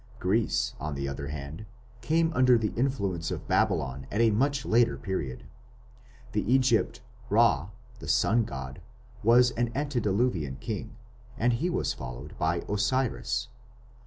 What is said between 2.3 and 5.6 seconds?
under the influence of Babylon at a much later period.